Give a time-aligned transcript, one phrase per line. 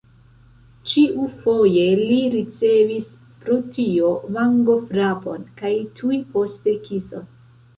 [0.91, 3.11] Ĉiufoje li ricevis
[3.43, 7.31] pro tio vangofrapon kaj tuj poste kison.